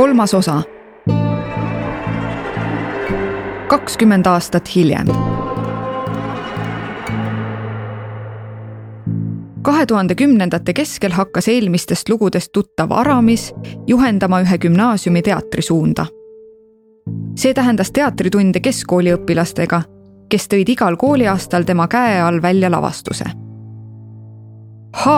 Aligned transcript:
kolmas 0.00 0.34
osa. 0.34 0.62
kakskümmend 3.68 4.26
aastat 4.26 4.74
hiljem. 4.76 5.06
kahe 9.62 9.86
tuhande 9.86 10.14
kümnendate 10.14 10.72
keskel 10.72 11.12
hakkas 11.12 11.48
eelmistest 11.48 12.08
lugudest 12.08 12.52
tuttav 12.52 12.90
Aramis 12.90 13.54
juhendama 13.86 14.40
ühe 14.40 14.58
gümnaasiumi 14.58 15.22
teatrisuunda. 15.22 16.06
see 17.36 17.54
tähendas 17.54 17.90
teatritunde 17.90 18.60
keskkooliõpilastega, 18.60 19.82
kes 20.28 20.48
tõid 20.48 20.72
igal 20.72 20.96
kooliaastal 20.96 21.62
tema 21.62 21.88
käe 21.88 22.22
all 22.22 22.42
välja 22.42 22.70
lavastuse. 22.70 23.24
H, 24.96 25.10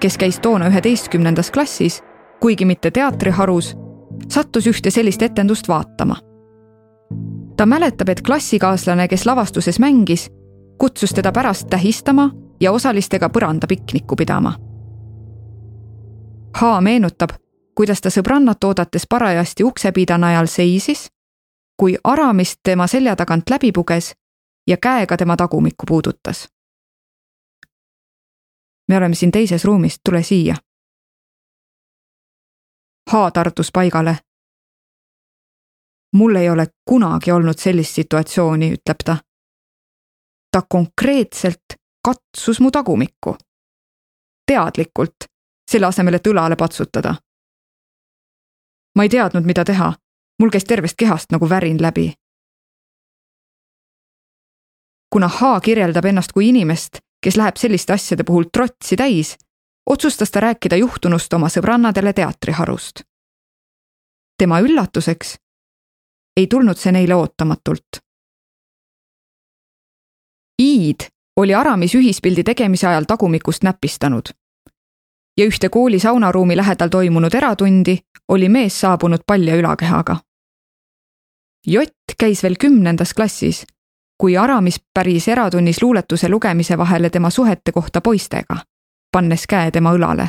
kes 0.00 0.18
käis 0.18 0.38
toona 0.40 0.68
üheteistkümnendas 0.68 1.50
klassis, 1.50 2.02
kuigi 2.40 2.64
mitte 2.64 2.90
teatriharus 2.90 3.83
sattus 4.28 4.66
ühte 4.66 4.90
sellist 4.90 5.22
etendust 5.22 5.68
vaatama. 5.68 6.16
ta 7.56 7.66
mäletab, 7.66 8.08
et 8.08 8.22
klassikaaslane, 8.22 9.08
kes 9.08 9.26
lavastuses 9.26 9.78
mängis, 9.78 10.30
kutsus 10.78 11.10
teda 11.10 11.32
pärast 11.32 11.66
tähistama 11.70 12.30
ja 12.60 12.72
osalistega 12.72 13.28
põrandapiknikku 13.28 14.16
pidama. 14.16 14.54
H 16.60 16.80
meenutab, 16.80 17.30
kuidas 17.74 18.00
ta 18.00 18.10
sõbrannat 18.10 18.64
oodates 18.64 19.06
parajasti 19.10 19.64
uksepiida 19.64 20.18
najal 20.18 20.46
seisis, 20.46 21.08
kui 21.76 21.96
Aramist 22.04 22.60
tema 22.62 22.86
selja 22.86 23.16
tagant 23.16 23.50
läbi 23.50 23.72
puges 23.72 24.14
ja 24.66 24.76
käega 24.76 25.16
tema 25.16 25.36
tagumikku 25.36 25.86
puudutas. 25.86 26.48
me 28.88 28.96
oleme 28.96 29.14
siin 29.14 29.32
teises 29.32 29.64
ruumis, 29.64 30.00
tule 30.04 30.22
siia 30.22 30.54
H 33.12 33.30
tardus 33.32 33.72
paigale. 33.72 34.16
mul 36.12 36.36
ei 36.36 36.50
ole 36.50 36.66
kunagi 36.84 37.32
olnud 37.32 37.58
sellist 37.58 37.94
situatsiooni, 37.94 38.72
ütleb 38.72 38.96
ta. 39.04 39.16
ta 40.50 40.62
konkreetselt 40.68 41.64
katsus 42.04 42.60
mu 42.60 42.70
tagumikku. 42.70 43.36
teadlikult, 44.46 45.16
selle 45.70 45.86
asemel, 45.86 46.14
et 46.14 46.26
õlale 46.26 46.56
patsutada. 46.56 47.14
ma 48.96 49.02
ei 49.02 49.08
teadnud, 49.08 49.44
mida 49.44 49.64
teha. 49.64 49.92
mul 50.38 50.50
käis 50.50 50.64
tervest 50.64 50.96
kehast 50.96 51.30
nagu 51.30 51.48
värin 51.48 51.82
läbi. 51.82 52.12
kuna 55.14 55.28
H 55.28 55.60
kirjeldab 55.62 56.04
ennast 56.04 56.32
kui 56.32 56.48
inimest, 56.48 56.98
kes 57.22 57.36
läheb 57.36 57.56
selliste 57.56 57.92
asjade 57.92 58.24
puhul 58.24 58.44
trotsi 58.52 58.96
täis, 58.96 59.36
otsustas 59.86 60.30
ta 60.30 60.40
rääkida 60.40 60.76
juhtunust 60.76 61.32
oma 61.32 61.48
sõbrannadele 61.48 62.12
teatriharust. 62.12 63.02
tema 64.38 64.60
üllatuseks 64.60 65.36
ei 66.36 66.46
tulnud 66.46 66.76
see 66.76 66.92
neile 66.92 67.14
ootamatult. 67.14 68.00
Iid 70.62 71.00
oli 71.36 71.54
Aramis 71.54 71.94
ühispildi 71.94 72.44
tegemise 72.44 72.86
ajal 72.88 73.04
tagumikust 73.04 73.62
näpistanud. 73.62 74.28
ja 75.38 75.46
ühte 75.46 75.68
kooli 75.68 75.98
saunaruumi 75.98 76.56
lähedal 76.56 76.88
toimunud 76.88 77.34
eratundi 77.34 77.98
oli 78.28 78.48
mees 78.48 78.80
saabunud 78.80 79.20
palja 79.26 79.56
ülakehaga. 79.56 80.16
Jott 81.66 82.14
käis 82.18 82.42
veel 82.42 82.54
kümnendas 82.60 83.14
klassis, 83.14 83.66
kui 84.18 84.36
Aramis 84.36 84.80
päris 84.94 85.28
eratunnis 85.28 85.82
luuletuse 85.82 86.28
lugemise 86.28 86.78
vahele 86.78 87.10
tema 87.10 87.30
suhete 87.30 87.72
kohta 87.72 88.00
poistega 88.00 88.56
pannes 89.14 89.46
käe 89.46 89.70
tema 89.70 89.92
õlale. 89.94 90.26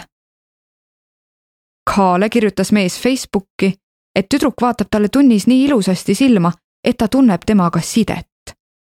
Kaale 1.95 2.29
kirjutas 2.29 2.71
mees 2.71 2.99
Facebooki, 3.01 3.71
et 4.15 4.29
tüdruk 4.29 4.61
vaatab 4.61 4.91
talle 4.91 5.09
tunnis 5.09 5.47
nii 5.47 5.63
ilusasti 5.65 6.15
silma, 6.15 6.51
et 6.83 6.97
ta 6.97 7.07
tunneb 7.07 7.41
temaga 7.45 7.81
sidet 7.81 8.53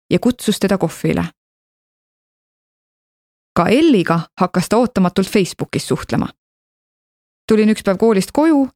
ja 0.09 0.19
kutsus 0.19 0.59
teda 0.59 0.77
kohvile. 0.77 1.23
ka 3.55 3.65
Elliga 3.67 4.19
hakkas 4.39 4.69
ta 4.69 4.77
ootamatult 4.77 5.27
Facebookis 5.27 5.87
suhtlema. 5.87 6.27
tulin 7.47 7.69
üks 7.69 7.83
päev 7.83 7.97
koolist 7.97 8.31
koju 8.31 8.69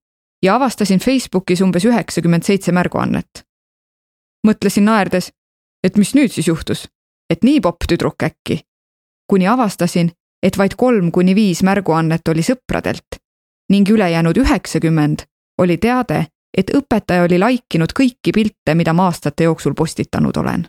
ja 0.43 0.55
avastasin 0.55 0.99
Facebookis 0.99 1.61
umbes 1.61 1.85
üheksakümmend 1.85 2.43
seitse 2.43 2.71
märguannet. 2.71 3.45
mõtlesin 4.47 4.85
naerdes, 4.85 5.31
et 5.83 5.97
mis 5.97 6.15
nüüd 6.15 6.31
siis 6.31 6.47
juhtus, 6.47 6.87
et 7.29 7.43
nii 7.43 7.61
popp 7.61 7.85
tüdruk 7.89 8.23
äkki, 8.23 8.59
kuni 9.27 9.47
avastasin, 9.47 10.11
et 10.43 10.57
vaid 10.57 10.75
kolm 10.77 11.11
kuni 11.11 11.35
viis 11.35 11.63
märguannet 11.63 12.27
oli 12.27 12.43
sõpradelt 12.43 13.19
ning 13.71 13.89
ülejäänud 13.89 14.37
üheksakümmend 14.37 15.23
oli 15.57 15.77
teade, 15.77 16.25
et 16.57 16.69
õpetaja 16.75 17.23
oli 17.23 17.39
laikinud 17.39 17.93
kõiki 17.99 18.33
pilte, 18.35 18.75
mida 18.75 18.93
ma 18.93 19.07
aastate 19.09 19.47
jooksul 19.47 19.73
postitanud 19.73 20.37
olen. 20.37 20.67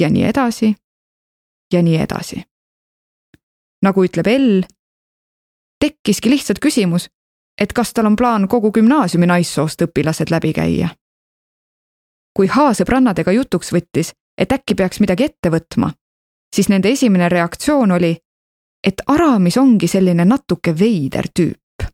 ja 0.00 0.10
nii 0.10 0.24
edasi 0.24 0.74
ja 1.72 1.82
nii 1.82 1.96
edasi. 1.96 2.42
nagu 3.82 4.04
ütleb 4.04 4.26
Ell, 4.26 4.62
tekkiski 5.80 6.30
lihtsalt 6.30 6.58
küsimus, 6.58 7.10
et 7.60 7.72
kas 7.72 7.92
tal 7.92 8.06
on 8.06 8.16
plaan 8.16 8.48
kogu 8.48 8.72
gümnaasiumi 8.72 9.26
naissoost 9.26 9.82
õpilased 9.82 10.30
läbi 10.30 10.52
käia. 10.52 10.88
kui 12.36 12.46
H 12.46 12.70
sõbrannadega 12.80 13.32
jutuks 13.32 13.72
võttis, 13.72 14.12
et 14.38 14.52
äkki 14.52 14.74
peaks 14.74 15.00
midagi 15.00 15.24
ette 15.24 15.50
võtma 15.50 15.92
siis 16.54 16.68
nende 16.68 16.90
esimene 16.90 17.28
reaktsioon 17.28 17.90
oli, 17.90 18.16
et 18.86 19.02
Aramis 19.06 19.56
ongi 19.58 19.88
selline 19.88 20.24
natuke 20.24 20.78
veider 20.78 21.26
tüüp. 21.38 21.86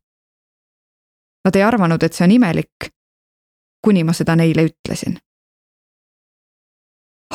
Nad 1.44 1.56
ei 1.56 1.62
arvanud, 1.62 2.03
et 2.03 2.12
see 2.12 2.25
on 2.26 2.34
imelik, 2.34 2.91
kuni 3.84 4.04
ma 4.04 4.12
seda 4.12 4.37
neile 4.37 4.66
ütlesin. 4.69 5.16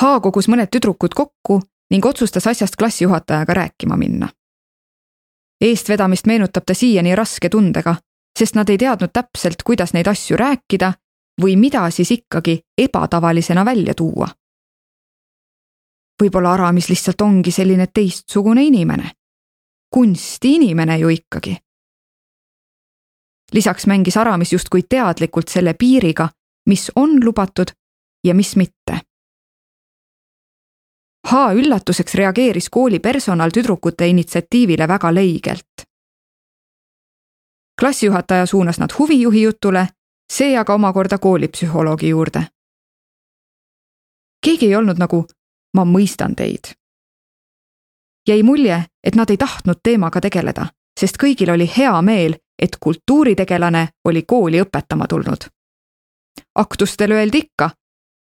H 0.02 0.20
kogus 0.22 0.50
mõned 0.52 0.70
tüdrukud 0.70 1.16
kokku 1.16 1.62
ning 1.92 2.06
otsustas 2.06 2.48
asjast 2.48 2.76
klassijuhatajaga 2.76 3.54
rääkima 3.54 3.98
minna. 3.98 4.30
eestvedamist 5.62 6.26
meenutab 6.28 6.64
ta 6.66 6.74
siiani 6.74 7.16
raske 7.16 7.50
tundega, 7.50 7.96
sest 8.40 8.56
nad 8.56 8.70
ei 8.70 8.78
teadnud 8.78 9.10
täpselt, 9.14 9.64
kuidas 9.64 9.94
neid 9.94 10.08
asju 10.08 10.38
rääkida 10.38 10.94
või 11.42 11.56
mida 11.58 11.90
siis 11.90 12.12
ikkagi 12.12 12.60
ebatavalisena 12.78 13.66
välja 13.66 13.94
tuua 13.94 14.28
võib-olla 16.24 16.54
Aramis 16.54 16.90
lihtsalt 16.90 17.22
ongi 17.22 17.52
selline 17.52 17.88
teistsugune 17.88 18.64
inimene. 18.64 19.12
kunstiinimene 19.90 20.98
ju 20.98 21.10
ikkagi. 21.10 21.58
lisaks 23.54 23.88
mängis 23.88 24.18
Aramis 24.18 24.54
justkui 24.54 24.84
teadlikult 24.90 25.48
selle 25.48 25.74
piiriga, 25.74 26.30
mis 26.66 26.92
on 26.96 27.26
lubatud 27.26 27.72
ja 28.24 28.36
mis 28.36 28.56
mitte. 28.56 29.00
H 31.32 31.34
üllatuseks 31.56 32.16
reageeris 32.16 32.70
kooli 32.70 33.00
personal 33.00 33.50
tüdrukute 33.50 34.08
initsiatiivile 34.08 34.88
väga 34.88 35.14
leigelt. 35.14 35.74
klassijuhataja 37.80 38.46
suunas 38.46 38.80
nad 38.80 38.90
huvijuhi 39.00 39.42
jutule, 39.42 39.88
see 40.34 40.58
aga 40.58 40.74
omakorda 40.74 41.18
koolipsühholoogi 41.18 42.10
juurde. 42.10 42.48
keegi 44.46 44.66
ei 44.66 44.76
olnud 44.76 44.98
nagu 44.98 45.26
ma 45.76 45.86
mõistan 45.86 46.36
teid. 46.36 46.74
jäi 48.28 48.44
mulje, 48.44 48.86
et 49.04 49.16
nad 49.16 49.30
ei 49.30 49.38
tahtnud 49.38 49.80
teemaga 49.84 50.22
tegeleda, 50.22 50.66
sest 51.00 51.18
kõigil 51.22 51.52
oli 51.54 51.70
hea 51.78 52.02
meel, 52.02 52.36
et 52.62 52.78
kultuuritegelane 52.80 53.88
oli 54.06 54.24
kooli 54.24 54.62
õpetama 54.62 55.08
tulnud. 55.08 55.50
aktustel 56.56 57.12
öeldi 57.12 57.38
ikka, 57.38 57.70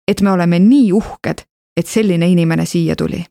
et 0.07 0.21
me 0.21 0.31
oleme 0.31 0.59
nii 0.59 0.91
uhked, 0.93 1.45
et 1.77 1.87
selline 1.87 2.27
inimene 2.27 2.65
siia 2.65 2.95
tuli. 2.95 3.25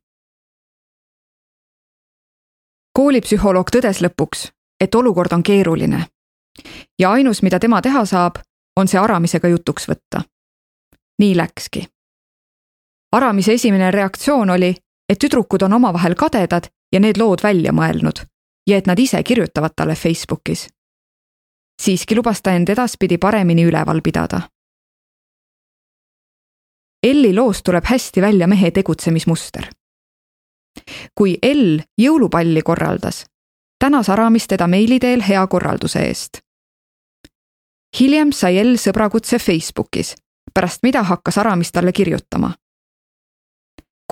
koolipsühholoog 2.98 3.70
tõdes 3.76 4.00
lõpuks, 4.04 4.50
et 4.80 4.94
olukord 4.94 5.32
on 5.32 5.42
keeruline 5.42 6.06
ja 6.98 7.10
ainus, 7.10 7.42
mida 7.42 7.58
tema 7.58 7.82
teha 7.82 8.04
saab, 8.04 8.36
on 8.76 8.88
see 8.88 9.00
Aramisega 9.00 9.48
jutuks 9.48 9.88
võtta. 9.88 10.22
nii 11.18 11.36
läkski 11.36 11.86
Aramise 13.12 13.52
esimene 13.52 13.90
reaktsioon 13.90 14.50
oli, 14.50 14.74
et 15.08 15.18
tüdrukud 15.18 15.62
on 15.62 15.72
omavahel 15.72 16.14
kadedad 16.14 16.64
ja 16.92 17.00
need 17.00 17.18
lood 17.20 17.42
välja 17.42 17.72
mõelnud 17.72 18.24
ja 18.68 18.78
et 18.78 18.86
nad 18.86 18.98
ise 18.98 19.22
kirjutavad 19.22 19.74
talle 19.76 19.94
Facebookis. 19.94 20.68
siiski 21.82 22.16
lubas 22.16 22.42
ta 22.42 22.52
end 22.52 22.68
edaspidi 22.68 23.18
paremini 23.18 23.64
üleval 23.64 24.00
pidada. 24.02 24.40
Elli 27.02 27.34
loost 27.34 27.64
tuleb 27.64 27.84
hästi 27.84 28.22
välja 28.22 28.46
mehe 28.46 28.70
tegutsemismuster. 28.70 29.68
kui 31.14 31.38
Ell 31.42 31.80
jõulupalli 31.98 32.62
korraldas, 32.62 33.24
tänas 33.78 34.08
Aramis 34.08 34.46
teda 34.48 34.66
meili 34.66 34.98
teel 35.00 35.22
hea 35.28 35.46
korralduse 35.46 36.00
eest. 36.00 36.38
hiljem 38.00 38.32
sai 38.32 38.58
Ell 38.58 38.76
sõbrakutse 38.76 39.38
Facebookis, 39.38 40.14
pärast 40.54 40.82
mida 40.82 41.02
hakkas 41.02 41.38
Aramis 41.38 41.72
talle 41.72 41.92
kirjutama 41.92 42.54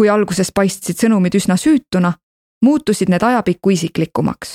kui 0.01 0.09
alguses 0.09 0.49
paistsid 0.57 0.97
sõnumid 0.97 1.35
üsna 1.37 1.59
süütuna, 1.61 2.15
muutusid 2.65 3.11
need 3.13 3.21
ajapikku 3.23 3.75
isiklikumaks. 3.75 4.55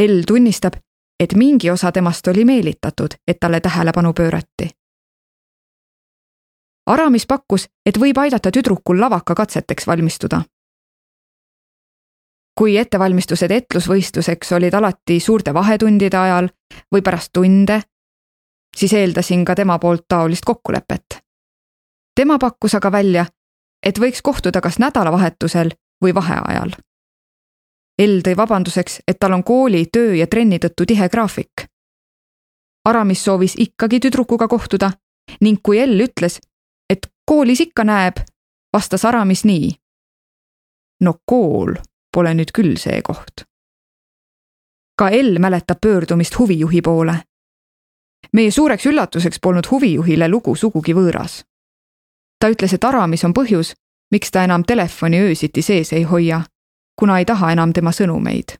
L 0.00 0.22
tunnistab, 0.26 0.78
et 1.20 1.34
mingi 1.36 1.68
osa 1.70 1.92
temast 1.92 2.30
oli 2.32 2.46
meelitatud, 2.48 3.18
et 3.28 3.40
talle 3.40 3.60
tähelepanu 3.60 4.14
pöörati. 4.16 4.70
Aramis 6.86 7.26
pakkus, 7.26 7.68
et 7.86 8.00
võib 8.00 8.22
aidata 8.24 8.50
tüdrukul 8.50 9.00
lavakakatseteks 9.00 9.86
valmistuda. 9.86 10.42
kui 12.58 12.76
ettevalmistused 12.78 13.50
etlusvõistluseks 13.50 14.52
olid 14.54 14.74
alati 14.74 15.20
suurte 15.20 15.54
vahetundide 15.54 16.16
ajal 16.16 16.48
või 16.94 17.02
pärast 17.02 17.32
tunde, 17.32 17.80
siis 18.76 18.92
eeldasin 18.92 19.44
ka 19.44 19.54
tema 19.54 19.78
poolt 19.78 20.04
taolist 20.08 20.44
kokkulepet. 20.44 21.22
tema 22.14 22.38
pakkus 22.38 22.74
aga 22.74 22.92
välja, 22.92 23.26
et 23.84 23.98
võiks 24.00 24.22
kohtuda 24.22 24.60
kas 24.60 24.78
nädalavahetusel 24.78 25.70
või 26.02 26.14
vaheajal. 26.14 26.74
Ell 27.98 28.22
tõi 28.26 28.36
vabanduseks, 28.36 29.00
et 29.08 29.18
tal 29.20 29.32
on 29.32 29.44
kooli, 29.44 29.86
töö 29.92 30.14
ja 30.18 30.26
trenni 30.26 30.58
tõttu 30.58 30.86
tihe 30.86 31.08
graafik. 31.08 31.66
Aramis 32.84 33.24
soovis 33.24 33.54
ikkagi 33.58 34.00
tüdrukuga 34.00 34.48
kohtuda 34.48 34.90
ning 35.40 35.62
kui 35.62 35.78
Ell 35.78 36.00
ütles, 36.00 36.40
et 36.90 37.06
koolis 37.26 37.60
ikka 37.60 37.84
näeb, 37.84 38.20
vastas 38.72 39.04
Aramis 39.04 39.44
nii. 39.44 39.72
no 41.00 41.14
kool 41.26 41.74
pole 42.12 42.34
nüüd 42.34 42.50
küll 42.54 42.76
see 42.76 43.02
koht. 43.02 43.44
ka 44.98 45.08
Ell 45.08 45.38
mäletab 45.38 45.80
pöördumist 45.80 46.38
huvijuhi 46.38 46.82
poole 46.82 47.16
meie 48.32 48.50
suureks 48.50 48.86
üllatuseks 48.86 49.40
polnud 49.40 49.68
huvijuhile 49.70 50.28
lugu 50.28 50.54
sugugi 50.56 50.94
võõras. 50.94 51.42
Ta 52.40 52.48
ütles, 52.48 52.74
et 52.74 52.84
Aramis 52.84 53.24
on 53.24 53.34
põhjus, 53.34 53.74
miks 54.12 54.30
ta 54.30 54.44
enam 54.44 54.64
telefoni 54.64 55.20
öösiti 55.20 55.62
sees 55.62 55.92
ei 55.92 56.02
hoia, 56.02 56.42
kuna 56.98 57.18
ei 57.18 57.24
taha 57.24 57.52
enam 57.52 57.72
tema 57.72 57.90
sõnumeid. 57.92 58.56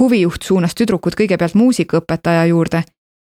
huvijuht 0.00 0.42
suunas 0.42 0.74
tüdrukud 0.74 1.12
kõigepealt 1.12 1.54
muusikaõpetaja 1.54 2.44
juurde, 2.46 2.82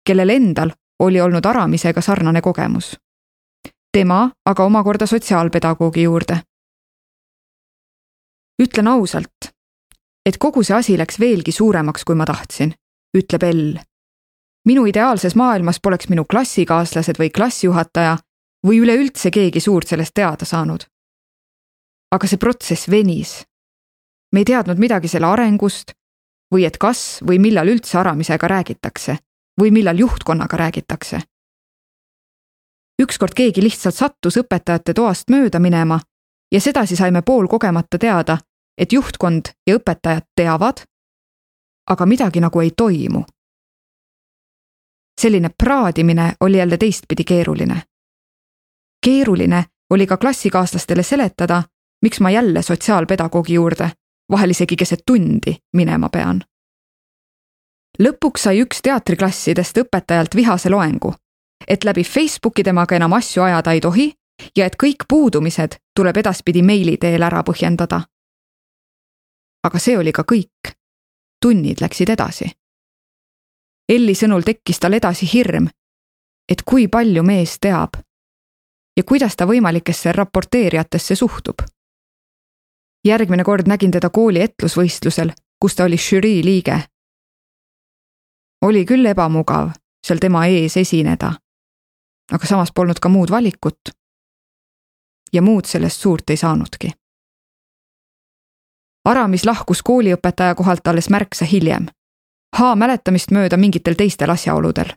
kellel 0.06 0.30
endal 0.30 0.72
oli 1.00 1.22
olnud 1.22 1.46
Aramisega 1.46 2.02
sarnane 2.02 2.42
kogemus. 2.42 2.98
tema 3.92 4.32
aga 4.46 4.64
omakorda 4.64 5.06
sotsiaalpedagoogi 5.06 6.04
juurde. 6.04 6.42
ütlen 8.64 8.88
ausalt, 8.88 9.54
et 10.26 10.38
kogu 10.38 10.64
see 10.64 10.76
asi 10.76 10.98
läks 10.98 11.20
veelgi 11.20 11.52
suuremaks, 11.52 12.04
kui 12.04 12.16
ma 12.16 12.26
tahtsin, 12.26 12.74
ütleb 13.18 13.44
Ell 13.44 13.78
minu 14.68 14.86
ideaalses 14.86 15.36
maailmas 15.36 15.80
poleks 15.84 16.10
minu 16.12 16.26
klassikaaslased 16.32 17.20
või 17.20 17.30
klassijuhataja 17.36 18.18
või 18.66 18.82
üleüldse 18.82 19.32
keegi 19.32 19.60
suurt 19.60 19.88
sellest 19.88 20.14
teada 20.14 20.46
saanud. 20.46 20.84
aga 22.12 22.28
see 22.28 22.38
protsess 22.38 22.90
venis. 22.90 23.46
me 24.32 24.40
ei 24.40 24.46
teadnud 24.46 24.78
midagi 24.78 25.08
selle 25.08 25.28
arengust 25.28 25.92
või 26.54 26.66
et 26.66 26.78
kas 26.78 27.20
või 27.28 27.40
millal 27.40 27.68
üldse 27.68 27.98
Aramisega 27.98 28.48
räägitakse 28.48 29.18
või 29.62 29.72
millal 29.72 29.98
juhtkonnaga 29.98 30.58
räägitakse. 30.58 31.22
ükskord 33.02 33.34
keegi 33.34 33.62
lihtsalt 33.62 33.96
sattus 33.96 34.38
õpetajate 34.38 34.94
toast 34.94 35.30
mööda 35.30 35.60
minema 35.60 36.00
ja 36.52 36.62
sedasi 36.62 36.96
saime 36.96 37.22
poolkogemata 37.22 37.98
teada, 37.98 38.38
et 38.78 38.94
juhtkond 38.94 39.42
ja 39.68 39.76
õpetajad 39.76 40.26
teavad, 40.36 40.84
aga 41.88 42.06
midagi 42.06 42.40
nagu 42.40 42.60
ei 42.60 42.72
toimu 42.78 43.24
selline 45.22 45.50
praadimine 45.64 46.34
oli 46.40 46.58
jälle 46.58 46.78
teistpidi 46.78 47.24
keeruline. 47.24 47.82
Keeruline 49.06 49.66
oli 49.90 50.08
ka 50.08 50.18
klassikaaslastele 50.18 51.04
seletada, 51.04 51.64
miks 52.02 52.20
ma 52.20 52.30
jälle 52.30 52.62
sotsiaalpedagoogi 52.62 53.54
juurde, 53.54 53.92
vahel 54.32 54.50
isegi 54.50 54.76
keset 54.76 55.00
tundi 55.06 55.56
minema 55.74 56.10
pean. 56.10 56.44
lõpuks 58.04 58.44
sai 58.44 58.62
üks 58.62 58.82
teatriklassidest 58.84 59.78
õpetajalt 59.78 60.36
vihase 60.36 60.70
loengu, 60.70 61.14
et 61.68 61.84
läbi 61.84 62.04
Facebooki 62.04 62.64
temaga 62.64 62.96
enam 62.96 63.14
asju 63.14 63.44
ajada 63.44 63.72
ei 63.72 63.82
tohi 63.82 64.14
ja 64.56 64.66
et 64.66 64.76
kõik 64.84 65.08
puudumised 65.10 65.80
tuleb 65.96 66.18
edaspidi 66.18 66.62
meili 66.62 66.98
teel 66.98 67.24
ära 67.24 67.44
põhjendada. 67.44 68.02
aga 69.64 69.80
see 69.80 69.98
oli 69.98 70.12
ka 70.12 70.24
kõik. 70.24 70.76
tunnid 71.42 71.82
läksid 71.82 72.10
edasi 72.10 72.52
Elli 73.90 74.16
sõnul 74.16 74.44
tekkis 74.44 74.80
tal 74.80 74.94
edasi 74.94 75.30
hirm, 75.34 75.70
et 76.52 76.62
kui 76.62 76.88
palju 76.88 77.24
mees 77.24 77.60
teab 77.60 77.96
ja 78.98 79.04
kuidas 79.04 79.36
ta 79.36 79.46
võimalikesse 79.46 80.12
raporteerijatesse 80.12 81.16
suhtub. 81.16 81.56
järgmine 83.06 83.44
kord 83.44 83.68
nägin 83.68 83.92
teda 83.92 84.10
kooli 84.10 84.42
etlusvõistlusel, 84.42 85.32
kus 85.62 85.76
ta 85.76 85.84
oli 85.84 85.98
žürii 85.98 86.44
liige. 86.46 86.84
oli 88.62 88.86
küll 88.86 89.06
ebamugav 89.06 89.70
seal 90.08 90.20
tema 90.20 90.46
ees 90.46 90.78
esineda. 90.78 91.34
aga 92.32 92.46
samas 92.46 92.72
polnud 92.72 93.00
ka 93.00 93.10
muud 93.10 93.30
valikut. 93.32 93.80
ja 95.34 95.42
muud 95.42 95.66
sellest 95.66 96.02
suurt 96.02 96.30
ei 96.30 96.38
saanudki. 96.38 96.92
Aramis 99.06 99.46
lahkus 99.46 99.84
kooliõpetaja 99.84 100.56
kohalt 100.56 100.88
alles 100.88 101.10
märksa 101.10 101.46
hiljem 101.46 101.88
H 102.56 102.76
mäletamist 102.76 103.32
mööda 103.32 103.58
mingitel 103.58 103.94
teistel 104.00 104.32
asjaoludel. 104.34 104.94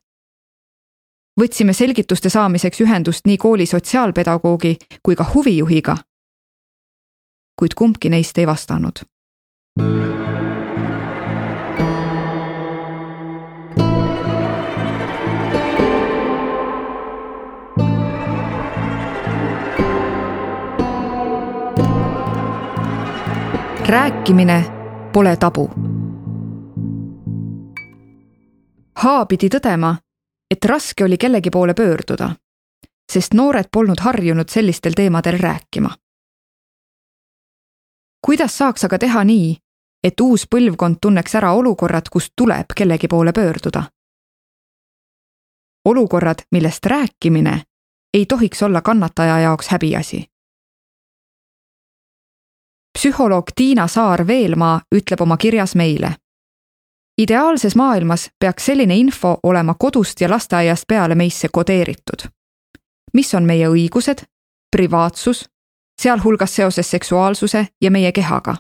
Võtsime 1.41 1.73
selgituste 1.73 2.29
saamiseks 2.29 2.81
ühendust 2.85 3.27
nii 3.27 3.39
kooli 3.39 3.67
sotsiaalpedagoogi 3.67 4.77
kui 5.03 5.17
ka 5.17 5.27
huvijuhiga. 5.35 5.97
kuid 7.57 7.75
kumbki 7.77 8.09
neist 8.09 8.39
ei 8.39 8.47
vastanud. 8.47 9.05
rääkimine 23.91 24.65
pole 25.13 25.37
tabu 25.37 25.71
H 29.03 29.27
pidi 29.29 29.49
tõdema, 29.49 29.95
et 30.51 30.65
raske 30.65 31.05
oli 31.05 31.19
kellegi 31.19 31.51
poole 31.51 31.75
pöörduda, 31.75 32.31
sest 33.13 33.35
noored 33.35 33.69
polnud 33.73 34.01
harjunud 34.01 34.49
sellistel 34.49 34.93
teemadel 34.93 35.39
rääkima. 35.39 35.91
kuidas 38.27 38.59
saaks 38.59 38.85
aga 38.85 38.99
teha 38.99 39.25
nii, 39.25 39.57
et 40.05 40.21
uus 40.21 40.47
põlvkond 40.55 40.97
tunneks 41.03 41.35
ära 41.35 41.53
olukorrad, 41.53 42.09
kus 42.13 42.33
tuleb 42.37 42.67
kellegi 42.77 43.09
poole 43.09 43.33
pöörduda? 43.33 43.83
olukorrad, 45.85 46.39
millest 46.51 46.87
rääkimine 46.87 47.63
ei 48.15 48.27
tohiks 48.27 48.63
olla 48.63 48.81
kannataja 48.81 49.39
jaoks 49.39 49.69
häbiasi. 49.69 50.25
psühholoog 52.99 53.45
Tiina 53.55 53.87
Saar-Veelmaa 53.87 54.81
ütleb 54.95 55.21
oma 55.21 55.37
kirjas 55.37 55.75
meile 55.75 56.17
ideaalses 57.23 57.77
maailmas 57.77 58.31
peaks 58.39 58.67
selline 58.67 58.97
info 58.97 59.39
olema 59.43 59.75
kodust 59.79 60.21
ja 60.21 60.31
lasteaiast 60.31 60.85
peale 60.89 61.15
meisse 61.15 61.49
kodeeritud. 61.53 62.31
mis 63.15 63.35
on 63.35 63.45
meie 63.45 63.69
õigused, 63.69 64.25
privaatsus, 64.71 65.49
sealhulgas 66.03 66.57
seoses 66.57 66.91
seksuaalsuse 66.91 67.67
ja 67.81 67.91
meie 67.91 68.13
kehaga. 68.13 68.57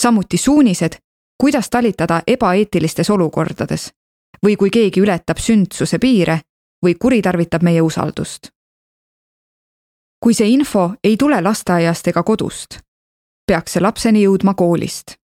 samuti 0.00 0.36
suunised, 0.36 0.92
kuidas 1.38 1.70
talitada 1.70 2.22
ebaeetilistes 2.26 3.10
olukordades 3.10 3.92
või 4.46 4.56
kui 4.56 4.70
keegi 4.70 5.00
ületab 5.00 5.38
sündsuse 5.38 5.98
piire 5.98 6.40
või 6.86 6.94
kuritarvitab 6.94 7.62
meie 7.62 7.82
usaldust. 7.82 8.48
kui 10.24 10.34
see 10.34 10.48
info 10.48 10.92
ei 11.04 11.16
tule 11.16 11.40
lasteaiast 11.40 12.08
ega 12.08 12.22
kodust, 12.22 12.78
peaks 13.46 13.72
see 13.72 13.82
lapseni 13.82 14.22
jõudma 14.22 14.54
koolist 14.54 15.18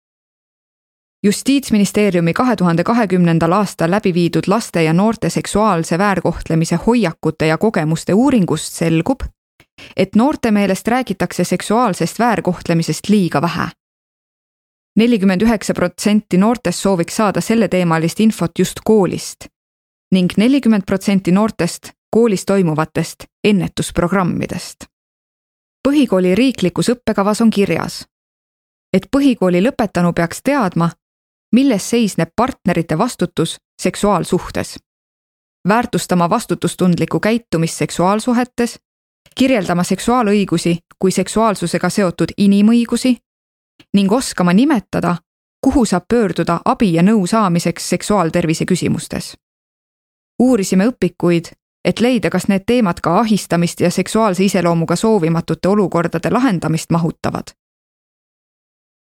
justiitsministeeriumi 1.24 2.34
kahe 2.34 2.56
tuhande 2.56 2.84
kahekümnendal 2.84 3.52
aastal 3.52 3.92
läbi 3.92 4.14
viidud 4.14 4.48
laste 4.48 4.84
ja 4.84 4.94
noorte 4.94 5.30
seksuaalse 5.30 5.98
väärkohtlemise 5.98 6.76
hoiakute 6.76 7.48
ja 7.48 7.58
kogemuste 7.58 8.14
uuringust 8.14 8.74
selgub, 8.74 9.22
et 9.98 10.16
noorte 10.16 10.52
meelest 10.52 10.88
räägitakse 10.88 11.44
seksuaalsest 11.44 12.20
väärkohtlemisest 12.20 13.10
liiga 13.10 13.42
vähe. 13.42 13.68
nelikümmend 14.96 15.42
üheksa 15.42 15.74
protsenti 15.74 16.38
noortest 16.38 16.80
sooviks 16.80 17.16
saada 17.16 17.42
selleteemalist 17.42 18.20
infot 18.20 18.60
just 18.60 18.80
koolist 18.86 19.46
ning 20.12 20.32
nelikümmend 20.38 20.84
protsenti 20.86 21.32
noortest 21.32 21.92
koolis 22.12 22.46
toimuvatest 22.46 23.24
ennetusprogrammidest. 23.44 24.86
põhikooli 25.88 26.36
riiklikus 26.36 26.90
õppekavas 26.90 27.42
on 27.42 27.50
kirjas, 27.50 28.06
et 28.94 29.08
põhikooli 29.16 29.62
lõpetanu 29.64 30.14
peaks 30.14 30.42
teadma, 30.44 30.90
milles 31.52 31.90
seisneb 31.90 32.30
partnerite 32.36 32.98
vastutus 32.98 33.58
seksuaalsuhtes. 33.82 34.80
väärtustama 35.68 36.30
vastutustundlikku 36.30 37.20
käitumist 37.20 37.78
seksuaalsuhetes, 37.78 38.80
kirjeldama 39.36 39.84
seksuaalõigusi 39.84 40.78
kui 41.00 41.12
seksuaalsusega 41.12 41.90
seotud 41.90 42.32
inimõigusi 42.38 43.18
ning 43.94 44.12
oskama 44.12 44.54
nimetada 44.54 45.16
kuhu 45.62 45.86
saab 45.86 46.04
pöörduda 46.10 46.60
abi 46.66 46.94
ja 46.94 47.04
nõu 47.04 47.28
saamiseks 47.28 47.90
seksuaaltervise 47.90 48.66
küsimustes. 48.66 49.38
uurisime 50.40 50.88
õpikuid, 50.88 51.52
et 51.86 52.00
leida, 52.00 52.30
kas 52.30 52.48
need 52.48 52.64
teemad 52.66 53.02
ka 53.02 53.20
ahistamist 53.20 53.82
ja 53.82 53.92
seksuaalse 53.92 54.44
iseloomuga 54.44 54.96
soovimatute 54.96 55.68
olukordade 55.68 56.30
lahendamist 56.30 56.92
mahutavad. 56.92 57.44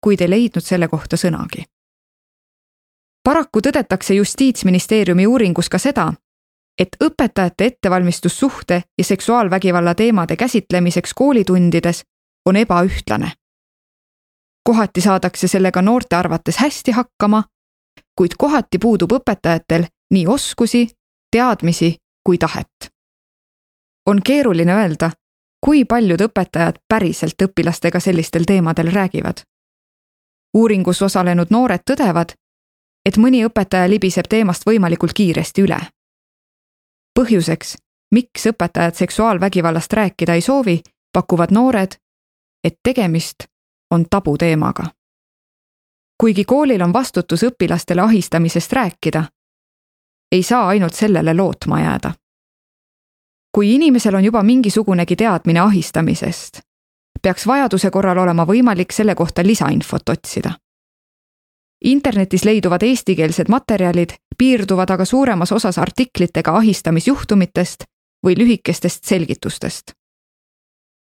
kuid 0.05 0.21
ei 0.21 0.31
leidnud 0.31 0.65
selle 0.65 0.89
kohta 0.89 1.17
sõnagi. 1.17 1.65
Paraku 3.27 3.59
tõdetakse 3.61 4.15
Justiitsministeeriumi 4.15 5.27
uuringus 5.27 5.69
ka 5.69 5.79
seda, 5.83 6.13
et 6.79 6.97
õpetajate 7.05 7.67
ettevalmistus 7.67 8.39
suhte 8.39 8.83
ja 8.99 9.05
seksuaalvägivalla 9.05 9.95
teemade 9.95 10.37
käsitlemiseks 10.37 11.15
koolitundides 11.15 12.05
on 12.47 12.57
ebaühtlane. 12.57 13.33
kohati 14.69 15.01
saadakse 15.01 15.49
sellega 15.49 15.83
noorte 15.83 16.17
arvates 16.17 16.57
hästi 16.57 16.91
hakkama, 16.91 17.45
kuid 18.17 18.31
kohati 18.39 18.79
puudub 18.79 19.13
õpetajatel 19.13 19.87
nii 20.11 20.27
oskusi, 20.27 20.89
teadmisi 21.37 21.97
kui 22.27 22.39
tahet. 22.39 22.93
on 24.07 24.23
keeruline 24.23 24.75
öelda, 24.75 25.11
kui 25.67 25.85
paljud 25.85 26.21
õpetajad 26.21 26.75
päriselt 26.89 27.43
õpilastega 27.43 28.01
sellistel 28.01 28.45
teemadel 28.47 28.93
räägivad. 28.93 29.37
uuringus 30.55 31.03
osalenud 31.03 31.47
noored 31.51 31.81
tõdevad, 31.91 32.46
et 33.07 33.17
mõni 33.17 33.45
õpetaja 33.47 33.87
libiseb 33.91 34.27
teemast 34.29 34.67
võimalikult 34.67 35.13
kiiresti 35.13 35.63
üle. 35.63 35.79
põhjuseks, 37.19 37.77
miks 38.13 38.47
õpetajad 38.47 38.95
seksuaalvägivallast 38.95 39.93
rääkida 39.93 40.35
ei 40.35 40.41
soovi, 40.41 40.83
pakuvad 41.13 41.51
noored, 41.51 41.97
et 42.65 42.79
tegemist 42.83 43.47
on 43.91 44.05
tabuteemaga. 44.11 44.85
kuigi 46.21 46.45
koolil 46.45 46.83
on 46.83 46.93
vastutus 46.93 47.43
õpilastele 47.43 48.03
ahistamisest 48.03 48.73
rääkida, 48.73 49.25
ei 50.33 50.43
saa 50.43 50.67
ainult 50.69 50.95
sellele 50.95 51.35
lootma 51.35 51.81
jääda. 51.81 52.13
kui 53.55 53.75
inimesel 53.75 54.15
on 54.15 54.25
juba 54.25 54.43
mingisugunegi 54.43 55.17
teadmine 55.17 55.61
ahistamisest, 55.61 56.61
peaks 57.23 57.47
vajaduse 57.47 57.91
korral 57.91 58.19
olema 58.19 58.45
võimalik 58.45 58.93
selle 58.93 59.15
kohta 59.15 59.43
lisainfot 59.43 60.09
otsida. 60.09 60.51
Internetis 61.85 62.45
leiduvad 62.45 62.83
eestikeelsed 62.83 63.49
materjalid 63.49 64.17
piirduvad 64.39 64.91
aga 64.91 65.05
suuremas 65.05 65.53
osas 65.53 65.79
artiklitega 65.79 66.57
ahistamisjuhtumitest 66.57 67.85
või 68.27 68.39
lühikestest 68.39 69.05
selgitustest 69.05 69.93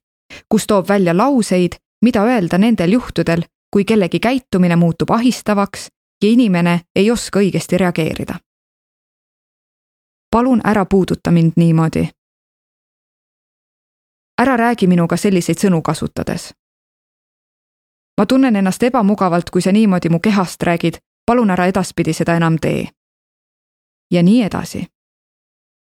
kus 0.49 0.67
toob 0.67 0.89
välja 0.89 1.17
lauseid, 1.17 1.71
mida 2.01 2.23
öelda 2.23 2.57
nendel 2.57 2.91
juhtudel, 2.91 3.41
kui 3.73 3.85
kellegi 3.85 4.19
käitumine 4.19 4.75
muutub 4.75 5.09
ahistavaks 5.09 5.87
ja 6.23 6.29
inimene 6.29 6.81
ei 6.95 7.11
oska 7.11 7.39
õigesti 7.39 7.77
reageerida. 7.77 8.35
palun 10.31 10.61
ära 10.63 10.85
puuduta 10.85 11.31
mind 11.31 11.51
niimoodi. 11.55 12.09
Ära 14.41 14.57
räägi 14.57 14.87
minuga 14.87 15.17
selliseid 15.17 15.57
sõnu 15.57 15.81
kasutades. 15.81 16.53
ma 18.17 18.25
tunnen 18.25 18.55
ennast 18.55 18.83
ebamugavalt, 18.83 19.49
kui 19.49 19.61
sa 19.61 19.71
niimoodi 19.71 20.09
mu 20.09 20.19
kehast 20.19 20.63
räägid, 20.63 20.97
palun 21.25 21.49
ära 21.49 21.65
edaspidi 21.65 22.13
seda 22.13 22.35
enam 22.35 22.57
tee. 22.61 22.87
ja 24.11 24.23
nii 24.23 24.43
edasi 24.43 24.87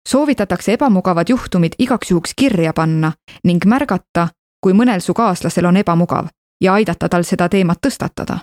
soovitatakse 0.08 0.72
ebamugavad 0.72 1.28
juhtumid 1.28 1.72
igaks 1.78 2.10
juhuks 2.10 2.34
kirja 2.36 2.72
panna 2.72 3.12
ning 3.44 3.64
märgata, 3.64 4.28
kui 4.60 4.72
mõnel 4.72 5.00
su 5.00 5.14
kaaslasel 5.14 5.64
on 5.64 5.76
ebamugav 5.76 6.28
ja 6.60 6.74
aidata 6.74 7.08
tal 7.08 7.24
seda 7.24 7.48
teemat 7.48 7.78
tõstatada. 7.86 8.38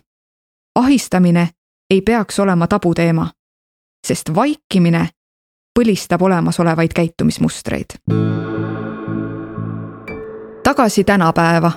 ahistamine 0.76 1.50
ei 1.90 2.02
peaks 2.02 2.40
olema 2.40 2.68
tabuteema, 2.68 3.32
sest 4.08 4.36
vaikimine 4.36 5.10
põlistab 5.80 6.22
olemasolevaid 6.22 6.94
käitumismustreid. 6.94 7.86
Tagasi 10.72 11.04
tänapäeva. 11.04 11.72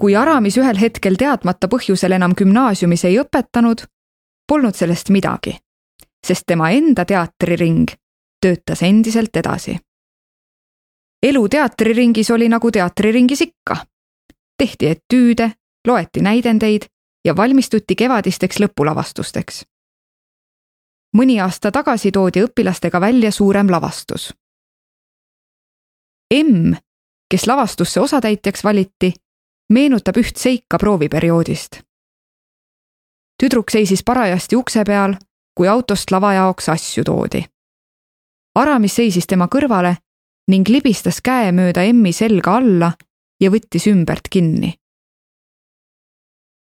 kui 0.00 0.16
Aramis 0.16 0.56
ühel 0.56 0.78
hetkel 0.80 1.16
teadmata 1.20 1.68
põhjusel 1.68 2.12
enam 2.16 2.32
gümnaasiumis 2.36 3.04
ei 3.04 3.18
õpetanud, 3.20 3.82
polnud 4.48 4.74
sellest 4.74 5.10
midagi 5.12 5.58
sest 6.26 6.42
tema 6.46 6.70
enda 6.70 7.04
teatriring 7.04 7.88
töötas 8.40 8.82
endiselt 8.82 9.36
edasi. 9.36 9.76
elu 11.22 11.48
teatriringis 11.48 12.30
oli 12.30 12.48
nagu 12.48 12.70
teatriringis 12.70 13.40
ikka. 13.40 13.76
tehti 14.58 14.86
etüüde, 14.86 15.52
loeti 15.86 16.20
näidendeid 16.20 16.82
ja 17.24 17.36
valmistuti 17.36 17.96
kevadisteks 17.96 18.60
lõpulavastusteks. 18.60 19.64
mõni 21.16 21.40
aasta 21.42 21.70
tagasi 21.70 22.12
toodi 22.12 22.44
õpilastega 22.44 23.00
välja 23.00 23.30
suurem 23.30 23.70
lavastus. 23.70 24.34
M, 26.34 26.74
kes 27.30 27.46
lavastusse 27.46 28.00
osatäitjaks 28.00 28.64
valiti, 28.64 29.12
meenutab 29.68 30.16
üht 30.16 30.36
seika 30.36 30.78
prooviperioodist. 30.78 31.80
tüdruk 33.42 33.70
seisis 33.70 34.02
parajasti 34.04 34.56
ukse 34.56 34.84
peal 34.84 35.14
kui 35.56 35.68
autost 35.68 36.10
lava 36.10 36.32
jaoks 36.34 36.68
asju 36.68 37.04
toodi. 37.04 37.42
Aramis 38.54 38.94
seisis 38.94 39.26
tema 39.26 39.46
kõrvale 39.46 39.96
ning 40.50 40.68
libistas 40.68 41.20
käe 41.20 41.52
mööda 41.52 41.82
emmi 41.82 42.12
selga 42.12 42.56
alla 42.58 42.92
ja 43.40 43.50
võttis 43.50 43.86
ümbert 43.86 44.28
kinni. 44.30 44.74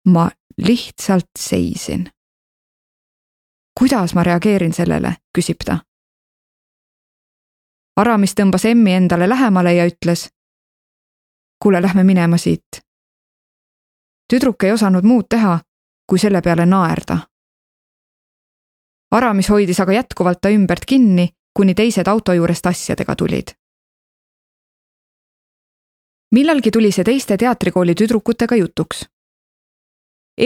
ma 0.08 0.30
lihtsalt 0.56 1.30
seisin. 1.38 2.10
kuidas 3.78 4.14
ma 4.14 4.22
reageerin 4.22 4.72
sellele, 4.72 5.16
küsib 5.34 5.64
ta. 5.64 5.78
Aramis 7.98 8.34
tõmbas 8.38 8.62
emmi 8.70 8.92
endale 8.94 9.28
lähemale 9.28 9.74
ja 9.74 9.86
ütles. 9.86 10.28
kuule, 11.62 11.82
lähme 11.82 12.04
minema 12.04 12.36
siit. 12.36 12.82
tüdruk 14.32 14.64
ei 14.64 14.72
osanud 14.72 15.04
muud 15.04 15.26
teha, 15.28 15.60
kui 16.06 16.18
selle 16.18 16.40
peale 16.42 16.66
naerda 16.66 17.18
Aramis 19.10 19.48
hoidis 19.48 19.80
aga 19.80 19.92
jätkuvalt 19.92 20.40
ta 20.40 20.50
ümbert 20.52 20.84
kinni, 20.86 21.28
kuni 21.56 21.74
teised 21.74 22.08
auto 22.08 22.32
juurest 22.32 22.66
asjadega 22.66 23.16
tulid. 23.16 23.54
millalgi 26.34 26.70
tuli 26.70 26.92
see 26.92 27.04
teiste 27.04 27.36
teatrikooli 27.36 27.94
tüdrukutega 27.94 28.56
jutuks. 28.56 29.06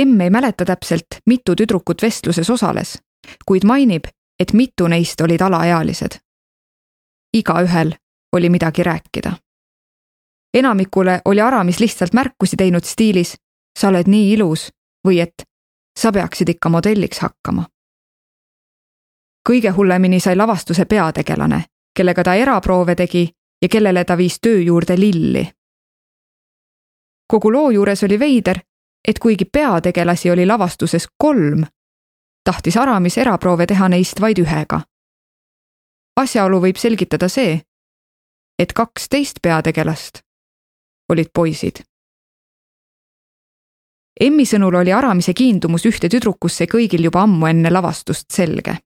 M 0.04 0.20
ei 0.20 0.30
mäleta 0.30 0.64
täpselt, 0.64 1.18
mitu 1.26 1.56
tüdrukut 1.58 2.02
vestluses 2.02 2.50
osales, 2.50 2.98
kuid 3.46 3.64
mainib, 3.64 4.04
et 4.38 4.52
mitu 4.52 4.86
neist 4.88 5.20
olid 5.20 5.40
alaealised. 5.40 6.22
Igaühel 7.34 7.92
oli 8.32 8.48
midagi 8.48 8.82
rääkida. 8.82 9.32
enamikule 10.54 11.20
oli 11.24 11.40
Aramis 11.40 11.80
lihtsalt 11.80 12.12
märkusi 12.12 12.56
teinud 12.56 12.84
stiilis 12.84 13.36
sa 13.78 13.88
oled 13.88 14.06
nii 14.06 14.32
ilus 14.32 14.70
või 15.08 15.20
et 15.20 15.42
sa 15.98 16.12
peaksid 16.12 16.48
ikka 16.48 16.68
modelliks 16.68 17.18
hakkama 17.18 17.64
kõige 19.48 19.70
hullemini 19.70 20.20
sai 20.20 20.36
lavastuse 20.36 20.84
peategelane, 20.84 21.64
kellega 21.96 22.24
ta 22.24 22.34
eraproove 22.34 22.94
tegi 22.94 23.28
ja 23.62 23.68
kellele 23.68 24.04
ta 24.04 24.16
viis 24.16 24.38
töö 24.40 24.60
juurde 24.60 24.96
lilli. 25.00 25.50
kogu 27.32 27.52
loo 27.52 27.70
juures 27.70 28.02
oli 28.04 28.18
veider, 28.18 28.58
et 29.08 29.18
kuigi 29.18 29.44
peategelasi 29.44 30.30
oli 30.30 30.46
lavastuses 30.46 31.08
kolm, 31.18 31.64
tahtis 32.44 32.76
Aramis 32.76 33.18
eraproove 33.18 33.66
teha 33.66 33.88
neist 33.88 34.20
vaid 34.20 34.38
ühega. 34.38 34.80
Asjaolu 36.16 36.60
võib 36.60 36.76
selgitada 36.76 37.28
see, 37.28 37.60
et 38.58 38.72
kaks 38.72 39.08
teist 39.08 39.42
peategelast 39.42 40.22
olid 41.12 41.28
poisid. 41.34 41.82
Emmi 44.20 44.44
sõnul 44.46 44.76
oli 44.80 44.92
Aramise 44.92 45.34
kiindumus 45.34 45.84
ühte 45.88 46.08
tüdrukusse 46.08 46.68
kõigil 46.70 47.04
juba 47.08 47.24
ammu 47.26 47.48
enne 47.48 47.72
lavastust 47.72 48.30
selge 48.32 48.76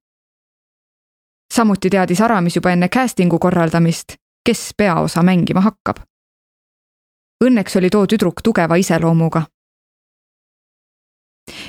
samuti 1.55 1.91
teadis 1.91 2.21
Aramis 2.21 2.57
juba 2.57 2.71
enne 2.71 2.89
casting'u 2.89 3.39
korraldamist, 3.39 4.17
kes 4.45 4.71
peaosa 4.77 5.23
mängima 5.23 5.61
hakkab. 5.61 6.03
Õnneks 7.45 7.77
oli 7.79 7.91
too 7.91 8.07
tüdruk 8.07 8.43
tugeva 8.43 8.77
iseloomuga. 8.77 9.43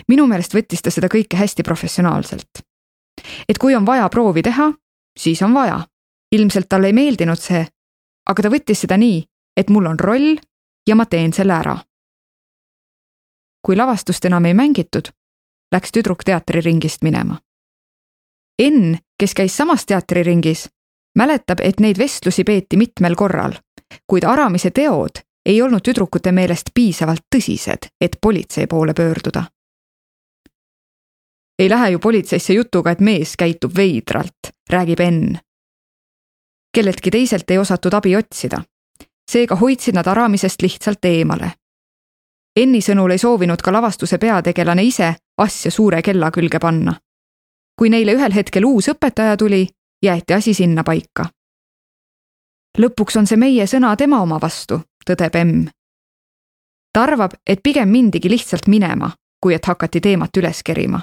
minu 0.08 0.26
meelest 0.28 0.54
võttis 0.56 0.82
ta 0.82 0.92
seda 0.92 1.08
kõike 1.08 1.38
hästi 1.38 1.64
professionaalselt. 1.64 2.64
et 3.50 3.58
kui 3.58 3.76
on 3.76 3.86
vaja 3.86 4.10
proovi 4.10 4.42
teha, 4.42 4.74
siis 5.18 5.42
on 5.42 5.54
vaja. 5.54 5.88
ilmselt 6.32 6.70
talle 6.70 6.88
ei 6.88 6.94
meeldinud 6.94 7.40
see, 7.40 7.66
aga 8.30 8.44
ta 8.44 8.50
võttis 8.52 8.82
seda 8.84 8.98
nii, 8.98 9.24
et 9.58 9.70
mul 9.70 9.86
on 9.86 10.00
roll 10.00 10.36
ja 10.88 10.96
ma 10.96 11.06
teen 11.06 11.34
selle 11.34 11.54
ära. 11.54 11.78
kui 13.66 13.76
lavastust 13.76 14.26
enam 14.26 14.46
ei 14.46 14.54
mängitud, 14.54 15.10
läks 15.76 15.92
tüdruk 15.92 16.24
teatriringist 16.24 17.02
minema. 17.04 17.40
Enn, 18.60 18.96
kes 19.20 19.34
käis 19.34 19.58
samas 19.58 19.86
teatriringis, 19.86 20.70
mäletab, 21.18 21.60
et 21.62 21.80
neid 21.80 21.98
vestlusi 21.98 22.44
peeti 22.44 22.78
mitmel 22.78 23.16
korral, 23.16 23.58
kuid 24.08 24.24
Aramise 24.24 24.72
teod 24.72 25.20
ei 25.46 25.62
olnud 25.62 25.84
tüdrukute 25.84 26.32
meelest 26.32 26.72
piisavalt 26.74 27.28
tõsised, 27.36 27.92
et 28.02 28.18
politsei 28.22 28.68
poole 28.68 28.94
pöörduda. 28.94 29.44
Ei 31.60 31.70
lähe 31.70 31.90
ju 31.90 32.00
politseisse 32.00 32.54
jutuga, 32.54 32.92
et 32.92 33.00
mees 33.00 33.36
käitub 33.38 33.76
veidralt, 33.76 34.54
räägib 34.70 35.00
Enn. 35.00 35.38
kelleltki 36.74 37.12
teiselt 37.12 37.52
ei 37.52 37.58
osatud 37.58 37.94
abi 37.94 38.16
otsida. 38.16 38.62
seega 39.32 39.56
hoidsid 39.56 39.96
nad 39.96 40.08
Aramisest 40.08 40.62
lihtsalt 40.62 41.06
eemale. 41.06 41.52
Enni 42.56 42.80
sõnul 42.82 43.12
ei 43.12 43.18
soovinud 43.18 43.62
ka 43.62 43.72
lavastuse 43.72 44.18
peategelane 44.18 44.84
ise 44.84 45.16
asja 45.38 45.72
suure 45.72 46.02
kella 46.02 46.32
külge 46.32 46.60
panna. 46.60 46.94
kui 47.80 47.90
neile 47.90 48.14
ühel 48.14 48.34
hetkel 48.34 48.66
uus 48.66 48.90
õpetaja 48.90 49.38
tuli, 49.38 49.68
jäeti 50.04 50.34
asi 50.34 50.54
sinnapaika. 50.54 51.26
lõpuks 52.78 53.18
on 53.18 53.28
see 53.28 53.38
meie 53.38 53.66
sõna 53.66 53.96
tema 53.96 54.22
oma 54.22 54.40
vastu, 54.42 54.82
tõdeb 55.10 55.36
emm. 55.36 55.68
ta 56.94 57.04
arvab, 57.04 57.34
et 57.48 57.64
pigem 57.64 57.90
mindigi 57.90 58.30
lihtsalt 58.30 58.68
minema, 58.68 59.12
kui 59.42 59.54
et 59.54 59.66
hakati 59.66 60.02
teemat 60.02 60.38
üles 60.38 60.64
kerima. 60.64 61.02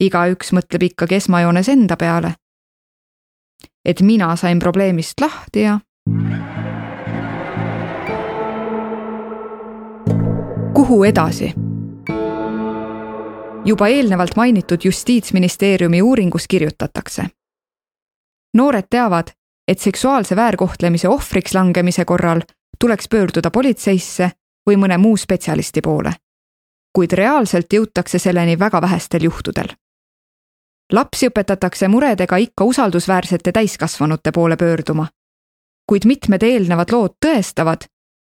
Igaüks 0.00 0.52
mõtleb 0.52 0.82
ikkagi 0.82 1.14
esmajoones 1.14 1.68
enda 1.68 1.96
peale. 1.96 2.34
et 3.84 4.00
mina 4.00 4.36
sain 4.36 4.58
probleemist 4.58 5.20
lahti 5.20 5.60
ja. 5.60 5.78
kuhu 10.74 11.04
edasi? 11.04 11.54
juba 13.64 13.88
eelnevalt 13.88 14.36
mainitud 14.36 14.78
Justiitsministeeriumi 14.84 16.02
uuringus 16.02 16.48
kirjutatakse. 16.48 17.26
noored 18.54 18.84
teavad, 18.90 19.28
et 19.68 19.78
seksuaalse 19.78 20.36
väärkohtlemise 20.36 21.08
ohvriks 21.08 21.54
langemise 21.54 22.04
korral 22.04 22.40
tuleks 22.80 23.08
pöörduda 23.08 23.50
politseisse 23.50 24.30
või 24.70 24.76
mõne 24.76 24.98
muu 24.98 25.16
spetsialisti 25.16 25.80
poole. 25.80 26.12
kuid 26.92 27.12
reaalselt 27.12 27.72
jõutakse 27.72 28.18
selleni 28.18 28.58
väga 28.58 28.80
vähestel 28.80 29.22
juhtudel. 29.22 29.68
Lapsi 30.92 31.28
õpetatakse 31.28 31.88
muredega 31.88 32.36
ikka 32.36 32.64
usaldusväärsete 32.64 33.52
täiskasvanute 33.52 34.32
poole 34.32 34.56
pöörduma. 34.56 35.06
kuid 35.86 36.04
mitmed 36.04 36.42
eelnevad 36.42 36.92
lood 36.92 37.16
tõestavad, 37.26 37.84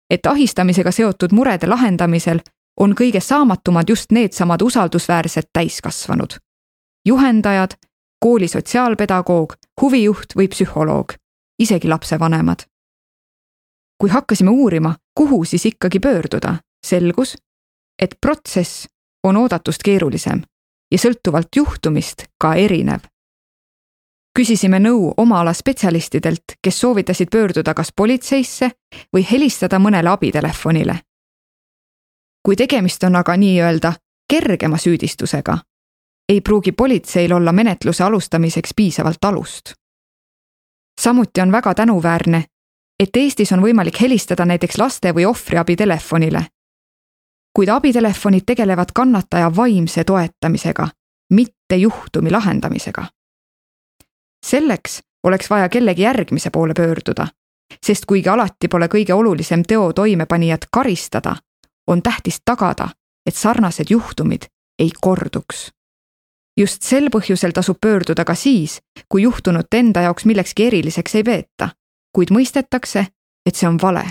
et 0.09 0.25
ahistamisega 0.25 0.91
seotud 0.91 1.31
murede 1.31 1.67
lahendamisel 1.67 2.39
on 2.79 2.93
kõige 2.95 3.19
saamatumad 3.19 3.89
just 3.89 4.11
needsamad 4.11 4.61
usaldusväärsed 4.61 5.49
täiskasvanud. 5.53 6.33
juhendajad, 7.05 7.71
kooli 8.19 8.47
sotsiaalpedagoog, 8.47 9.53
huvijuht 9.81 10.35
või 10.35 10.47
psühholoog, 10.47 11.13
isegi 11.59 11.87
lapsevanemad. 11.87 12.59
kui 14.01 14.09
hakkasime 14.09 14.51
uurima, 14.51 14.95
kuhu 15.15 15.45
siis 15.45 15.65
ikkagi 15.65 15.99
pöörduda, 15.99 16.55
selgus, 16.85 17.37
et 18.01 18.15
protsess 18.21 18.87
on 19.23 19.37
oodatust 19.37 19.83
keerulisem 19.83 20.41
ja 20.91 20.97
sõltuvalt 20.97 21.47
juhtumist 21.55 22.25
ka 22.45 22.53
erinev. 22.55 23.09
küsisime 24.35 24.79
nõu 24.79 25.13
oma 25.17 25.39
ala 25.41 25.53
spetsialistidelt, 25.53 26.59
kes 26.61 26.79
soovitasid 26.79 27.29
pöörduda 27.31 27.73
kas 27.73 27.91
politseisse 27.95 28.71
või 29.13 29.25
helistada 29.31 29.79
mõnele 29.79 30.09
abitelefonile 30.13 30.99
kui 32.45 32.55
tegemist 32.55 33.03
on 33.03 33.15
aga 33.15 33.33
nii-öelda 33.37 33.93
kergema 34.29 34.77
süüdistusega, 34.77 35.57
ei 36.29 36.41
pruugi 36.41 36.71
politseil 36.71 37.33
olla 37.33 37.51
menetluse 37.51 38.03
alustamiseks 38.03 38.69
piisavalt 38.75 39.25
alust. 39.25 39.73
samuti 41.01 41.41
on 41.41 41.51
väga 41.51 41.73
tänuväärne, 41.73 42.43
et 42.99 43.15
Eestis 43.15 43.51
on 43.51 43.61
võimalik 43.61 44.01
helistada 44.01 44.45
näiteks 44.45 44.77
laste 44.77 45.11
või 45.11 45.25
ohvriabi 45.25 45.75
telefonile. 45.75 46.45
kuid 47.55 47.69
abitelefonid 47.69 48.43
tegelevad 48.45 48.93
kannataja 48.93 49.55
vaimse 49.55 50.03
toetamisega, 50.03 50.87
mitte 51.29 51.75
juhtumi 51.75 52.31
lahendamisega. 52.31 53.05
selleks 54.45 55.03
oleks 55.23 55.49
vaja 55.49 55.69
kellegi 55.69 56.01
järgmise 56.01 56.49
poole 56.49 56.73
pöörduda, 56.73 57.27
sest 57.85 58.05
kuigi 58.05 58.29
alati 58.29 58.67
pole 58.67 58.87
kõige 58.87 59.13
olulisem 59.13 59.63
teo 59.67 59.93
toimepanijat 59.93 60.67
karistada, 60.71 61.35
on 61.87 62.01
tähtis 62.01 62.41
tagada, 62.45 62.89
et 63.25 63.35
sarnased 63.35 63.85
juhtumid 63.89 64.45
ei 64.79 64.91
korduks. 65.01 65.71
just 66.57 66.81
sel 66.81 67.09
põhjusel 67.11 67.51
tasub 67.51 67.77
pöörduda 67.81 68.25
ka 68.25 68.35
siis, 68.35 68.81
kui 69.09 69.21
juhtunut 69.21 69.73
enda 69.73 70.01
jaoks 70.01 70.25
millekski 70.25 70.67
eriliseks 70.67 71.15
ei 71.15 71.23
peeta, 71.23 71.69
kuid 72.15 72.31
mõistetakse, 72.31 73.07
et 73.45 73.55
see 73.55 73.67
on 73.67 73.79
vale. 73.81 74.05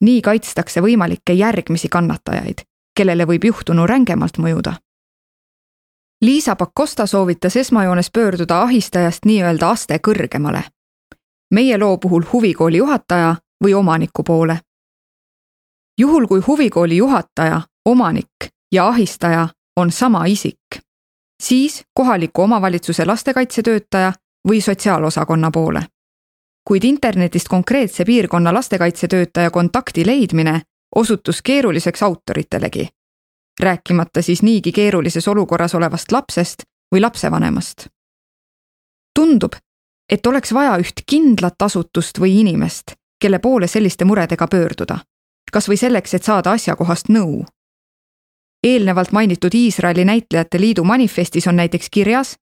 nii 0.00 0.22
kaitstakse 0.22 0.80
võimalikke 0.80 1.32
järgmisi 1.32 1.88
kannatajaid, 1.88 2.62
kellele 2.96 3.24
võib 3.24 3.44
juhtunu 3.44 3.86
rängemalt 3.86 4.38
mõjuda. 4.38 4.74
Liisa 6.22 6.56
Pakosta 6.56 7.06
soovitas 7.06 7.56
esmajoones 7.56 8.10
pöörduda 8.12 8.62
ahistajast 8.62 9.24
nii-öelda 9.24 9.70
aste 9.70 9.98
kõrgemale. 10.08 10.62
meie 11.54 11.78
loo 11.78 11.98
puhul 11.98 12.22
huvikooli 12.32 12.76
juhataja 12.76 13.36
või 13.64 13.74
omaniku 13.74 14.22
poole 14.22 14.58
juhul 15.98 16.26
kui 16.26 16.40
huvikooli 16.46 16.96
juhataja, 16.96 17.60
omanik 17.84 18.50
ja 18.72 18.88
ahistaja 18.88 19.48
on 19.76 19.92
sama 19.92 20.24
isik, 20.24 20.80
siis 21.42 21.84
kohaliku 21.94 22.42
omavalitsuse 22.42 23.04
lastekaitsetöötaja 23.06 24.12
või 24.48 24.60
sotsiaalosakonna 24.60 25.50
poole. 25.50 25.82
kuid 26.68 26.84
internetist 26.84 27.48
konkreetse 27.48 28.04
piirkonna 28.04 28.54
lastekaitsetöötaja 28.54 29.50
kontakti 29.50 30.06
leidmine 30.06 30.62
osutus 30.96 31.42
keeruliseks 31.42 32.02
autoritelegi, 32.02 32.88
rääkimata 33.60 34.22
siis 34.22 34.42
niigi 34.42 34.72
keerulises 34.72 35.28
olukorras 35.28 35.74
olevast 35.74 36.12
lapsest 36.12 36.62
või 36.94 37.00
lapsevanemast. 37.00 37.88
tundub, 39.14 39.52
et 40.12 40.26
oleks 40.26 40.54
vaja 40.54 40.78
üht 40.78 41.02
kindlat 41.06 41.62
asutust 41.62 42.20
või 42.20 42.40
inimest, 42.40 42.94
kelle 43.20 43.38
poole 43.38 43.66
selliste 43.66 44.04
muredega 44.04 44.46
pöörduda 44.46 44.98
kas 45.52 45.68
või 45.68 45.76
selleks, 45.76 46.14
et 46.14 46.24
saada 46.24 46.52
asjakohast 46.52 47.08
nõu. 47.08 47.44
eelnevalt 48.64 49.12
mainitud 49.12 49.54
Iisraeli 49.54 50.04
Näitlejate 50.04 50.60
Liidu 50.60 50.84
manifestis 50.84 51.46
on 51.46 51.56
näiteks 51.56 51.90
kirjas, 51.90 52.36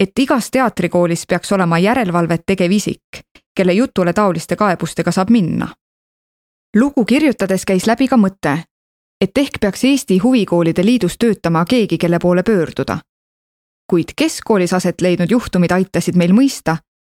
et 0.00 0.18
igas 0.18 0.50
teatrikoolis 0.50 1.26
peaks 1.26 1.52
olema 1.52 1.78
järelevalvet 1.78 2.42
tegev 2.46 2.72
isik, 2.72 3.20
kelle 3.56 3.72
jutule 3.72 4.12
taoliste 4.12 4.56
kaebustega 4.56 5.12
saab 5.12 5.30
minna. 5.30 5.68
lugu 6.76 7.04
kirjutades 7.04 7.64
käis 7.64 7.86
läbi 7.86 8.08
ka 8.08 8.16
mõte, 8.16 8.62
et 9.20 9.38
ehk 9.38 9.60
peaks 9.60 9.84
Eesti 9.84 10.18
Huvikoolide 10.18 10.84
Liidus 10.84 11.16
töötama 11.18 11.64
keegi, 11.64 11.98
kelle 11.98 12.18
poole 12.18 12.42
pöörduda. 12.42 12.98
kuid 13.90 14.08
keskkoolis 14.16 14.72
aset 14.72 15.00
leidnud 15.00 15.30
juhtumid 15.30 15.70
aitasid 15.70 16.16
meil 16.16 16.32
mõista, 16.32 16.76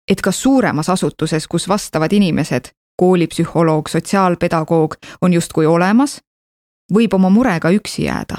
et 0.08 0.20
ka 0.20 0.32
suuremas 0.32 0.88
asutuses, 0.88 1.46
kus 1.46 1.68
vastavad 1.68 2.12
inimesed 2.12 2.70
koolipsühholoog, 2.96 3.88
sotsiaalpedagoog 3.88 4.94
on 5.22 5.32
justkui 5.32 5.66
olemas, 5.66 6.20
võib 6.94 7.14
oma 7.14 7.30
murega 7.30 7.70
üksi 7.70 8.04
jääda. 8.04 8.36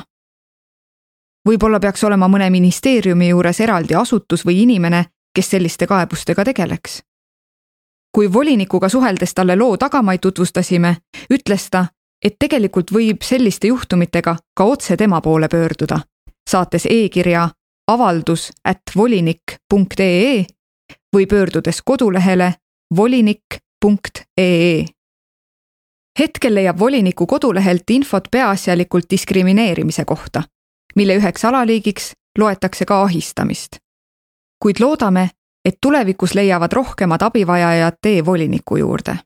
võib-olla 1.49 1.79
peaks 1.79 2.03
olema 2.03 2.27
mõne 2.27 2.49
ministeeriumi 2.49 3.29
juures 3.29 3.59
eraldi 3.59 3.95
asutus 3.95 4.45
või 4.45 4.61
inimene, 4.61 5.05
kes 5.35 5.49
selliste 5.49 5.87
kaebustega 5.87 6.43
tegeleks. 6.43 7.01
kui 8.15 8.33
volinikuga 8.33 8.89
suheldes 8.89 9.33
talle 9.33 9.55
loo 9.55 9.77
tagamaid 9.77 10.19
tutvustasime, 10.19 10.97
ütles 11.33 11.69
ta, 11.71 11.85
et 12.25 12.35
tegelikult 12.39 12.91
võib 12.93 13.23
selliste 13.23 13.67
juhtumitega 13.67 14.35
ka 14.57 14.63
otse 14.63 14.97
tema 14.97 15.21
poole 15.21 15.47
pöörduda, 15.47 15.99
saates 16.49 16.85
e-kirja 16.85 17.49
avaldus 17.87 18.51
at 18.65 18.81
volinik.ee 18.95 20.45
või 21.15 21.25
pöördudes 21.27 21.81
kodulehele 21.85 22.53
volinik 22.95 23.59
ee. 24.37 24.85
hetkel 26.19 26.55
leiab 26.55 26.79
voliniku 26.79 27.25
kodulehelt 27.25 27.89
infot 27.89 28.27
peaasjalikult 28.31 29.05
diskrimineerimise 29.09 30.05
kohta, 30.05 30.43
mille 30.95 31.17
üheks 31.17 31.45
alaliigiks 31.45 32.11
loetakse 32.37 32.85
ka 32.85 33.01
ahistamist. 33.03 33.75
kuid 34.63 34.79
loodame, 34.79 35.29
et 35.65 35.77
tulevikus 35.81 36.35
leiavad 36.35 36.71
rohkemad 36.71 37.21
abivajajad 37.21 37.93
tee 38.01 38.25
voliniku 38.25 38.77
juurde. 38.77 39.17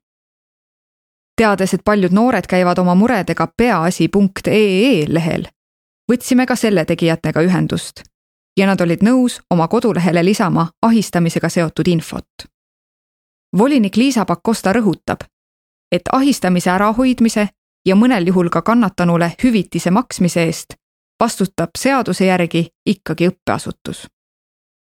Teades, 1.38 1.74
et 1.74 1.82
paljud 1.86 2.12
noored 2.12 2.48
käivad 2.48 2.78
oma 2.78 2.96
muredega 2.96 3.48
peaasi.ee 3.58 5.06
lehel, 5.08 5.48
võtsime 6.12 6.46
ka 6.46 6.56
selle 6.56 6.86
tegijatega 6.86 7.42
ühendust 7.42 8.04
ja 8.58 8.68
nad 8.68 8.82
olid 8.82 9.04
nõus 9.04 9.42
oma 9.52 9.68
kodulehele 9.68 10.26
lisama 10.26 10.68
ahistamisega 10.82 11.50
seotud 11.50 11.88
infot. 11.88 12.48
volinik 13.58 13.96
Liisa 13.96 14.26
Pakosta 14.26 14.74
rõhutab, 14.74 15.20
et 15.92 16.02
ahistamise 16.12 16.70
ärahoidmise 16.70 17.48
ja 17.86 17.96
mõnel 17.96 18.28
juhul 18.28 18.50
ka 18.50 18.62
kannatanule 18.62 19.36
hüvitise 19.44 19.92
maksmise 19.92 20.44
eest 20.44 20.76
vastutab 21.20 21.70
seaduse 21.78 22.26
järgi 22.26 22.68
ikkagi 22.86 23.30
õppeasutus. 23.30 24.08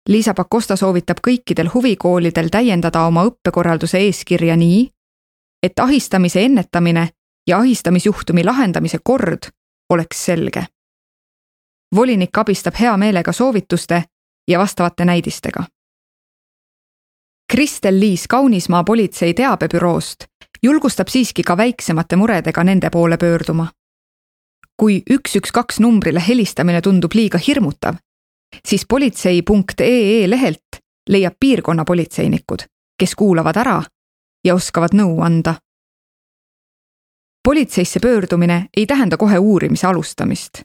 Liisa 0.08 0.34
Pakosta 0.34 0.76
soovitab 0.76 1.18
kõikidel 1.28 1.68
huvikoolidel 1.74 2.48
täiendada 2.48 3.02
oma 3.06 3.24
õppekorralduse 3.26 3.98
eeskirja 3.98 4.56
nii, 4.56 4.88
et 5.66 5.78
ahistamise 5.80 6.44
ennetamine 6.44 7.08
ja 7.46 7.58
ahistamisjuhtumi 7.58 8.44
lahendamise 8.44 8.98
kord 9.04 9.50
oleks 9.90 10.24
selge. 10.24 10.66
volinik 11.96 12.38
abistab 12.38 12.74
hea 12.80 12.96
meelega 12.96 13.32
soovituste 13.32 14.02
ja 14.48 14.58
vastavate 14.58 15.04
näidistega. 15.04 15.64
Kristel-Liis 17.52 18.26
Kaunismaa 18.28 18.84
politsei 18.84 19.34
teabebüroost 19.34 20.24
julgustab 20.62 21.08
siiski 21.08 21.42
ka 21.42 21.56
väiksemate 21.56 22.16
muredega 22.16 22.64
nende 22.64 22.90
poole 22.90 23.16
pöörduma. 23.16 23.66
kui 24.76 25.02
üks, 25.10 25.36
üks, 25.36 25.52
kaks 25.52 25.80
numbrile 25.80 26.22
helistamine 26.28 26.82
tundub 26.82 27.14
liiga 27.14 27.38
hirmutav, 27.38 27.94
siis 28.68 28.84
politsei.ee 28.88 30.30
lehelt 30.30 30.80
leiab 31.08 31.34
piirkonnapolitseinikud, 31.40 32.66
kes 32.98 33.14
kuulavad 33.14 33.56
ära 33.56 33.82
ja 34.46 34.54
oskavad 34.54 34.94
nõu 34.94 35.20
anda. 35.20 35.54
politseisse 37.44 38.00
pöördumine 38.00 38.68
ei 38.76 38.86
tähenda 38.86 39.16
kohe 39.16 39.38
uurimise 39.38 39.86
alustamist. 39.86 40.62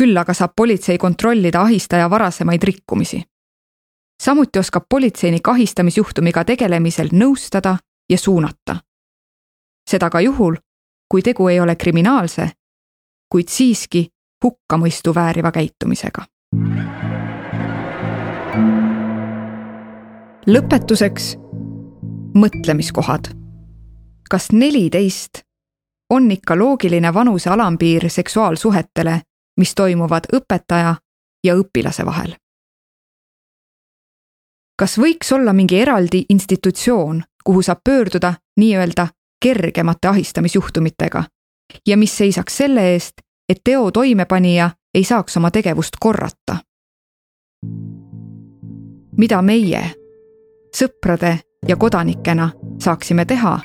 küll 0.00 0.16
aga 0.16 0.34
saab 0.34 0.52
politsei 0.56 0.98
kontrollida 0.98 1.60
ahistaja 1.60 2.10
varasemaid 2.10 2.62
rikkumisi. 2.62 3.22
samuti 4.22 4.58
oskab 4.58 4.84
politseinik 4.88 5.48
ahistamisjuhtumiga 5.48 6.44
tegelemisel 6.44 7.08
nõustada 7.12 7.76
ja 8.10 8.18
suunata 8.18 8.86
seda 9.90 10.10
ka 10.10 10.20
juhul, 10.20 10.56
kui 11.08 11.22
tegu 11.22 11.48
ei 11.48 11.60
ole 11.60 11.76
kriminaalse, 11.76 12.50
kuid 13.30 13.48
siiski 13.48 14.08
hukkamõistu 14.44 15.14
vääriva 15.14 15.52
käitumisega. 15.52 16.26
lõpetuseks 20.46 21.24
mõtlemiskohad. 22.36 23.34
kas 24.30 24.52
neliteist 24.52 25.42
on 26.10 26.30
ikka 26.30 26.58
loogiline 26.58 27.14
vanuse 27.14 27.50
alampiir 27.50 28.10
seksuaalsuhetele, 28.10 29.20
mis 29.56 29.74
toimuvad 29.74 30.24
õpetaja 30.32 30.94
ja 31.44 31.54
õpilase 31.54 32.06
vahel? 32.06 32.36
kas 34.78 34.98
võiks 34.98 35.32
olla 35.32 35.52
mingi 35.52 35.78
eraldi 35.80 36.24
institutsioon, 36.28 37.22
kuhu 37.44 37.62
saab 37.62 37.80
pöörduda 37.84 38.34
nii-öelda 38.56 39.08
kergemate 39.42 40.08
ahistamisjuhtumitega 40.08 41.24
ja 41.86 41.96
mis 41.96 42.16
seisaks 42.18 42.56
selle 42.56 42.92
eest, 42.92 43.14
et 43.48 43.60
teo 43.64 43.90
toimepanija 43.90 44.70
ei 44.94 45.04
saaks 45.04 45.36
oma 45.36 45.50
tegevust 45.50 45.96
korrata. 46.00 46.56
mida 49.16 49.42
meie, 49.42 49.80
sõprade 50.76 51.45
ja 51.68 51.76
kodanikena 51.76 52.50
saaksime 52.78 53.24
teha, 53.24 53.60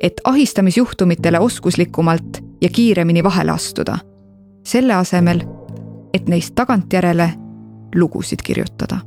et 0.00 0.12
ahistamisjuhtumitele 0.24 1.38
oskuslikumalt 1.38 2.44
ja 2.60 2.68
kiiremini 2.68 3.24
vahele 3.24 3.50
astuda, 3.50 3.98
selle 4.66 4.94
asemel, 4.94 5.40
et 6.14 6.28
neist 6.28 6.54
tagantjärele 6.54 7.32
lugusid 7.94 8.38
kirjutada 8.44 8.98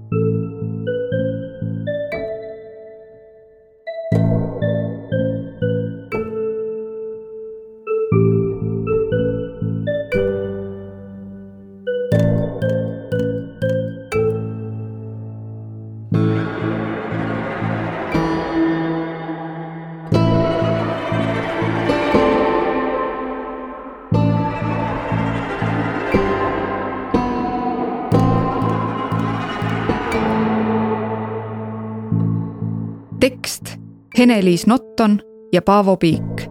tekst 33.25 33.77
Hene-Liis 34.17 34.67
Notton 34.67 35.19
ja 35.53 35.61
Paavo 35.61 35.97
Piik. 35.97 36.47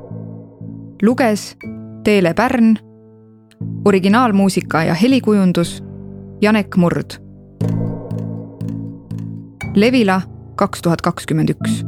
luges 1.03 1.57
Teele 2.05 2.35
Pärn. 2.35 2.77
originaalmuusika 3.85 4.83
ja 4.83 4.95
helikujundus 4.95 5.85
Janek 6.41 6.77
Murd. 6.77 7.11
Levila 9.75 10.21
kaks 10.57 10.83
tuhat 10.83 11.03
kakskümmend 11.03 11.49
üks 11.49 11.85